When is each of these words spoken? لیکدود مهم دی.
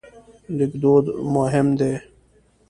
لیکدود 0.57 1.05
مهم 1.33 1.67
دی. 1.79 1.93